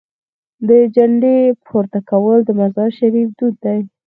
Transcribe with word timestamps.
د 0.67 0.69
جنډې 0.95 1.37
پورته 1.65 1.99
کول 2.09 2.39
د 2.45 2.49
مزار 2.59 2.89
شریف 2.99 3.29
دود 3.37 3.55
دی. 3.63 3.79